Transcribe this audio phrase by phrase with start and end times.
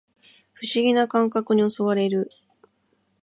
[0.55, 2.27] 不思議な感覚に襲われる